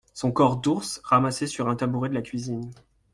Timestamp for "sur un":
1.45-1.75